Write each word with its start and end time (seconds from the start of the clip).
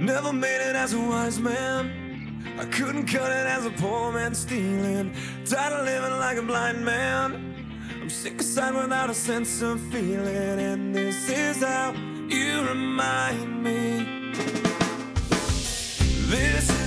Never 0.00 0.32
made 0.32 0.62
it 0.62 0.76
as 0.76 0.94
a 0.94 0.98
wise 0.98 1.38
man. 1.38 2.56
I 2.58 2.64
couldn't 2.64 3.06
cut 3.06 3.30
it 3.30 3.46
as 3.46 3.66
a 3.66 3.70
poor 3.70 4.10
man 4.10 4.34
stealing. 4.34 5.12
Tired 5.44 5.74
of 5.74 5.84
living 5.84 6.18
like 6.18 6.38
a 6.38 6.42
blind 6.42 6.82
man. 6.82 7.54
I'm 8.00 8.08
sick 8.08 8.40
of 8.40 8.46
sight 8.46 8.74
without 8.74 9.10
a 9.10 9.14
sense 9.14 9.60
of 9.60 9.78
feeling. 9.92 10.58
And 10.58 10.94
this 10.94 11.28
is 11.28 11.62
how 11.62 11.92
you 11.92 12.66
remind 12.66 13.62
me. 13.62 14.32
This 16.30 16.79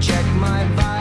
check 0.00 0.24
my 0.36 0.64
vibe. 0.76 0.99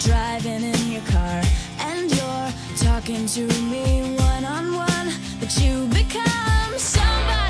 Driving 0.00 0.62
in 0.64 0.92
your 0.92 1.02
car 1.02 1.42
and 1.80 2.10
you're 2.10 2.52
talking 2.76 3.26
to 3.26 3.46
me 3.70 4.16
one 4.16 4.44
on 4.44 4.74
one, 4.74 5.12
but 5.38 5.56
you 5.60 5.86
become 5.88 6.72
somebody. 6.76 7.49